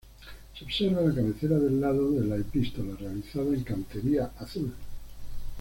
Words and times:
Se 0.57 0.65
observa 0.65 0.99
la 1.03 1.13
cabecera 1.13 1.59
del 1.59 1.79
lado 1.79 2.09
de 2.09 2.25
la 2.25 2.37
Epístola, 2.37 2.95
realizada 2.99 3.53
en 3.53 3.63
cantería 3.63 4.31
azul. 4.39 4.73